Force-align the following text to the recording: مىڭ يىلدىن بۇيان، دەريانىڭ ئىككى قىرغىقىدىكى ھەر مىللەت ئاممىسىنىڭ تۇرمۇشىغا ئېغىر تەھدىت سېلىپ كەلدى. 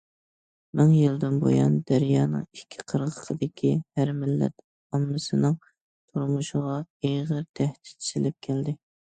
مىڭ 0.79 0.93
يىلدىن 0.99 1.35
بۇيان، 1.43 1.75
دەريانىڭ 1.91 2.47
ئىككى 2.59 2.85
قىرغىقىدىكى 2.93 3.73
ھەر 3.99 4.13
مىللەت 4.23 4.65
ئاممىسىنىڭ 4.97 5.57
تۇرمۇشىغا 5.69 6.79
ئېغىر 7.11 7.47
تەھدىت 7.61 8.11
سېلىپ 8.11 8.43
كەلدى. 8.49 8.77